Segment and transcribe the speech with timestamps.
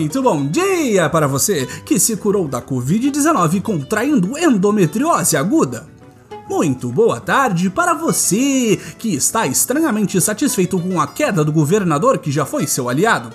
[0.00, 5.86] Muito bom dia para você que se curou da Covid-19 contraindo endometriose aguda.
[6.48, 12.32] Muito boa tarde para você que está estranhamente satisfeito com a queda do governador que
[12.32, 13.28] já foi seu aliado.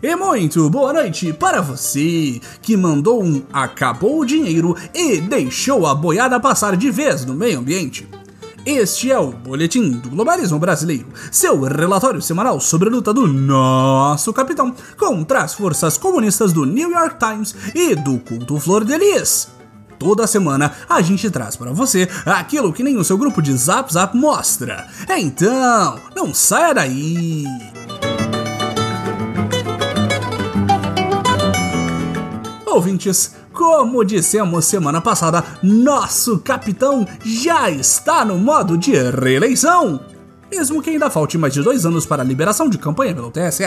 [0.00, 5.96] E muito boa noite para você que mandou um acabou o dinheiro e deixou a
[5.96, 8.06] boiada passar de vez no meio ambiente.
[8.70, 14.30] Este é o Boletim do Globalismo Brasileiro, seu relatório semanal sobre a luta do nosso
[14.30, 19.48] capitão contra as forças comunistas do New York Times e do culto Flor de Lis.
[19.98, 23.90] Toda semana a gente traz para você aquilo que nem o seu grupo de Zap
[23.90, 24.86] Zap mostra.
[25.16, 27.46] Então, não saia daí!
[32.78, 39.98] Ouvintes, como dissemos semana passada, nosso capitão já está no modo de reeleição.
[40.48, 43.64] Mesmo que ainda falte mais de dois anos para a liberação de campanha pelo TSE.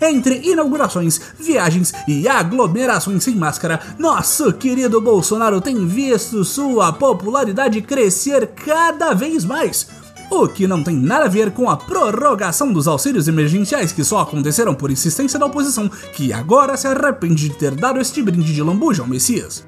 [0.00, 8.46] Entre inaugurações, viagens e aglomerações sem máscara, nosso querido Bolsonaro tem visto sua popularidade crescer
[8.46, 9.86] cada vez mais
[10.30, 14.20] o que não tem nada a ver com a prorrogação dos auxílios emergenciais que só
[14.20, 18.62] aconteceram por insistência da oposição, que agora se arrepende de ter dado este brinde de
[18.62, 19.66] lambuja ao Messias.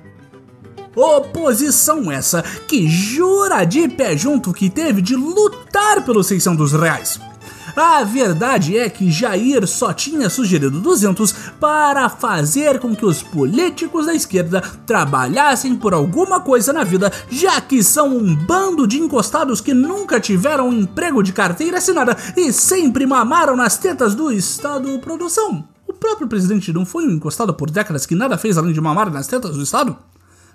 [0.95, 7.32] Oposição essa que jura de pé junto que teve de lutar pelos 600 reais.
[7.77, 14.07] A verdade é que Jair só tinha sugerido 200 para fazer com que os políticos
[14.07, 19.61] da esquerda trabalhassem por alguma coisa na vida, já que são um bando de encostados
[19.61, 24.99] que nunca tiveram um emprego de carteira assinada e sempre mamaram nas tetas do Estado
[24.99, 25.67] produção.
[25.87, 29.11] O próprio presidente não foi um encostado por décadas que nada fez além de mamar
[29.11, 29.97] nas tetas do Estado?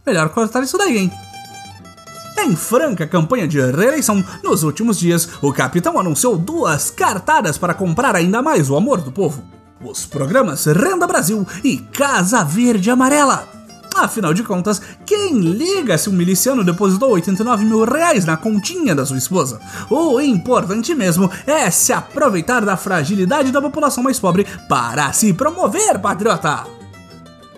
[0.05, 1.11] Melhor cortar isso daí, hein?
[2.39, 8.15] Em franca campanha de reeleição, nos últimos dias, o capitão anunciou duas cartadas para comprar
[8.15, 9.43] ainda mais o amor do povo:
[9.83, 13.47] os programas Renda Brasil e Casa Verde Amarela.
[13.95, 19.03] Afinal de contas, quem liga se um miliciano depositou 89 mil reais na continha da
[19.03, 19.59] sua esposa?
[19.89, 25.97] O importante mesmo é se aproveitar da fragilidade da população mais pobre para se promover,
[25.97, 26.86] patriota!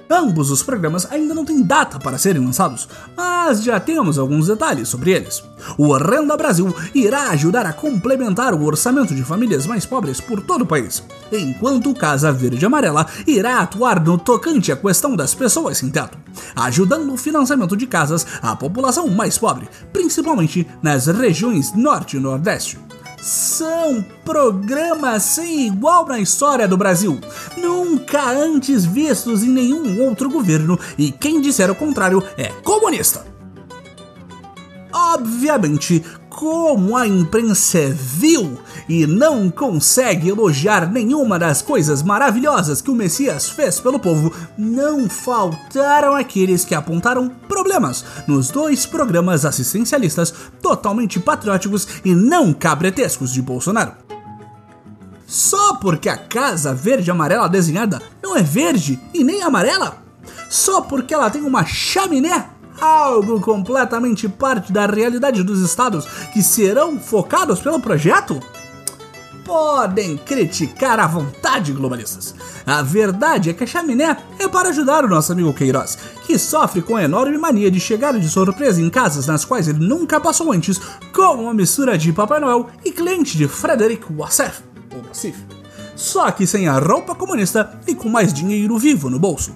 [0.09, 4.87] Ambos os programas ainda não têm data para serem lançados, mas já temos alguns detalhes
[4.87, 5.43] sobre eles.
[5.77, 10.63] O Renda Brasil irá ajudar a complementar o orçamento de famílias mais pobres por todo
[10.63, 15.77] o país, enquanto o Casa Verde Amarela irá atuar no tocante à questão das pessoas
[15.77, 16.17] sem teto,
[16.55, 22.79] ajudando o financiamento de casas à população mais pobre, principalmente nas regiões Norte e Nordeste
[23.21, 27.19] são programas sem igual na história do Brasil,
[28.09, 33.23] nunca antes vistos em nenhum outro governo, e quem disser o contrário é comunista.
[34.91, 42.95] Obviamente, como a imprensa vil e não consegue elogiar nenhuma das coisas maravilhosas que o
[42.95, 51.19] Messias fez pelo povo, não faltaram aqueles que apontaram problemas nos dois programas assistencialistas totalmente
[51.19, 54.08] patrióticos e não cabretescos de Bolsonaro.
[55.29, 60.01] Só porque a casa verde amarela desenhada não é verde e nem amarela?
[60.49, 62.49] Só porque ela tem uma chaminé
[62.81, 68.39] algo completamente parte da realidade dos estados que serão focados pelo projeto?
[69.45, 72.33] Podem criticar à vontade, globalistas.
[72.65, 76.81] A verdade é que a chaminé é para ajudar o nosso amigo Queiroz, que sofre
[76.81, 80.51] com a enorme mania de chegar de surpresa em casas nas quais ele nunca passou
[80.51, 80.79] antes,
[81.13, 84.61] como uma mistura de Papai Noel e cliente de Frederick Wassef,
[85.01, 85.37] Wassif.
[85.95, 89.53] Só que sem a roupa comunista e com mais dinheiro vivo no bolso.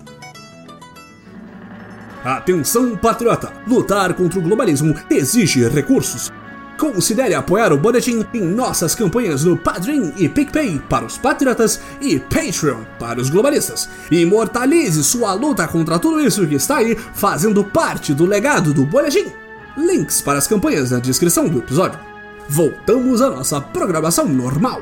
[2.23, 3.51] Atenção, patriota!
[3.67, 6.31] Lutar contra o globalismo exige recursos.
[6.77, 12.19] Considere apoiar o Boletim em nossas campanhas no Padrim e PicPay para os patriotas e
[12.19, 13.89] Patreon para os globalistas.
[14.09, 19.27] Imortalize sua luta contra tudo isso que está aí fazendo parte do legado do Boletim.
[19.77, 21.99] Links para as campanhas na descrição do episódio.
[22.49, 24.81] Voltamos à nossa programação normal.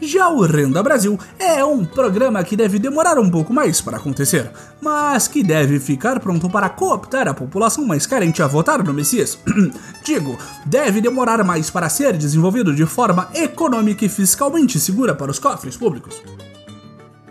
[0.00, 4.48] Já o Renda Brasil é um programa que deve demorar um pouco mais para acontecer,
[4.80, 9.36] mas que deve ficar pronto para cooptar a população mais carente a votar no Messias.
[10.04, 15.40] Digo, deve demorar mais para ser desenvolvido de forma econômica e fiscalmente segura para os
[15.40, 16.22] cofres públicos.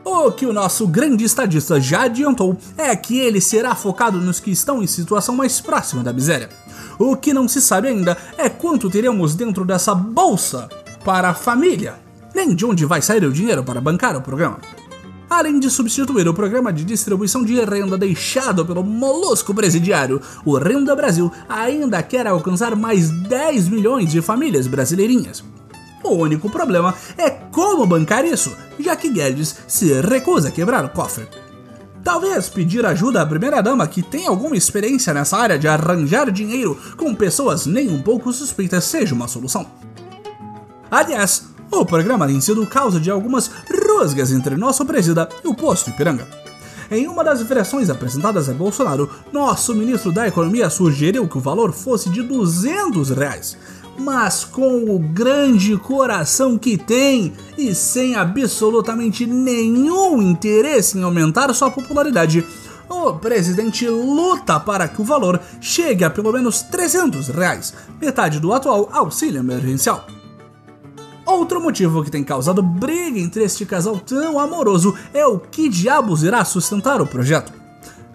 [0.04, 4.52] O que o nosso grande estadista já adiantou é que ele será focado nos que
[4.52, 6.50] estão em situação mais próxima da miséria.
[7.00, 10.68] O que não se sabe ainda é quanto teremos dentro dessa bolsa
[11.06, 12.07] para a família
[12.38, 14.60] nem de onde vai sair o dinheiro para bancar o programa.
[15.28, 20.96] Além de substituir o programa de distribuição de renda deixado pelo molusco presidiário, o Renda
[20.96, 25.44] Brasil ainda quer alcançar mais 10 milhões de famílias brasileirinhas.
[26.04, 30.90] O único problema é como bancar isso, já que Guedes se recusa a quebrar o
[30.90, 31.28] cofre.
[32.04, 37.16] Talvez pedir ajuda à primeira-dama, que tem alguma experiência nessa área de arranjar dinheiro com
[37.16, 39.66] pessoas nem um pouco suspeitas, seja uma solução.
[40.90, 45.90] Aliás, o programa tem sido causa de algumas rusgas entre nosso presida e o posto
[45.90, 46.28] Ipiranga.
[46.90, 51.74] Em uma das versões apresentadas a Bolsonaro, nosso ministro da Economia sugeriu que o valor
[51.74, 53.58] fosse de 200 reais,
[54.00, 61.70] mas com o grande coração que tem e sem absolutamente nenhum interesse em aumentar sua
[61.70, 62.46] popularidade,
[62.90, 68.54] o presidente luta para que o valor chegue a pelo menos 300 reais, metade do
[68.54, 70.06] atual auxílio emergencial.
[71.28, 76.24] Outro motivo que tem causado briga entre este casal tão amoroso é o que diabos
[76.24, 77.52] irá sustentar o projeto.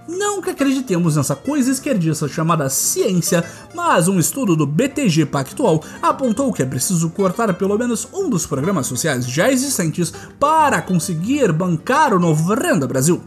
[0.08, 3.44] Não que acreditemos nessa coisa esquerdista chamada ciência,
[3.74, 8.46] mas um estudo do BTG Pactual apontou que é preciso cortar pelo menos um dos
[8.46, 10.10] programas sociais já existentes
[10.40, 13.20] para conseguir bancar o novo Renda Brasil.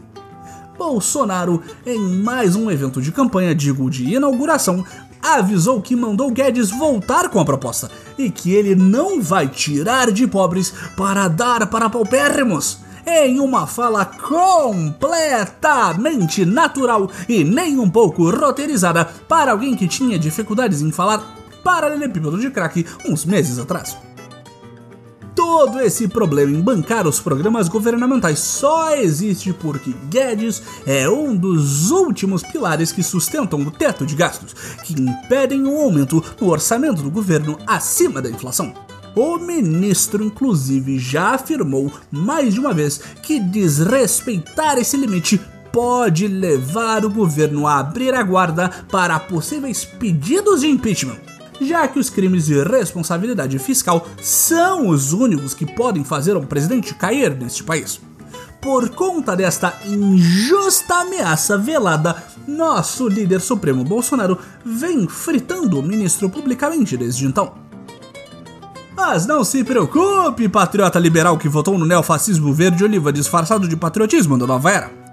[0.76, 4.84] Bolsonaro, em mais um evento de campanha, digo de inauguração,
[5.34, 10.26] avisou que mandou Guedes voltar com a proposta e que ele não vai tirar de
[10.26, 19.04] pobres para dar para paupérrimos em uma fala completamente natural e nem um pouco roteirizada
[19.28, 23.96] para alguém que tinha dificuldades em falar paralelepípedo de crack uns meses atrás.
[25.36, 31.90] Todo esse problema em bancar os programas governamentais só existe porque Guedes é um dos
[31.90, 37.10] últimos pilares que sustentam o teto de gastos, que impedem o aumento no orçamento do
[37.10, 38.72] governo acima da inflação.
[39.14, 45.38] O ministro, inclusive, já afirmou mais de uma vez que desrespeitar esse limite
[45.70, 51.18] pode levar o governo a abrir a guarda para possíveis pedidos de impeachment,
[51.60, 56.94] já que os crimes de responsabilidade fiscal são os únicos que podem fazer um presidente
[56.94, 58.00] cair neste país.
[58.60, 62.16] Por conta desta injusta ameaça velada,
[62.48, 67.54] nosso líder supremo Bolsonaro vem fritando o ministro publicamente desde então.
[68.96, 74.46] Mas não se preocupe, patriota liberal que votou no neofascismo verde-oliva disfarçado de patriotismo da
[74.46, 75.05] nova era.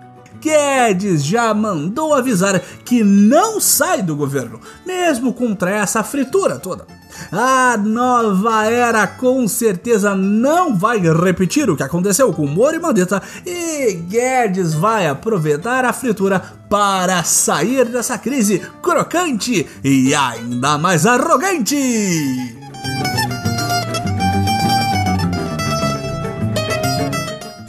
[0.44, 6.86] Guedes já mandou avisar que não sai do governo, mesmo contra essa fritura toda.
[7.32, 13.22] A nova era com certeza não vai repetir o que aconteceu com Moro e Mandetta
[13.46, 21.78] e Guedes vai aproveitar a fritura para sair dessa crise crocante e ainda mais arrogante.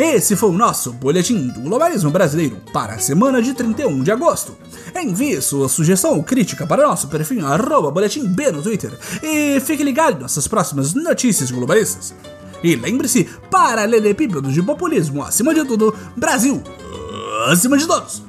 [0.04, 4.54] Esse foi o nosso Boletim do Globalismo Brasileiro para a semana de 31 de agosto.
[4.94, 8.92] Envie sua sugestão ou crítica para nosso perfil arroba boletim B no Twitter
[9.22, 12.14] e fique ligado nessas próximas notícias globalistas.
[12.62, 16.62] E lembre-se, paralelepípedo de populismo acima de tudo, Brasil
[17.48, 18.22] acima de todos!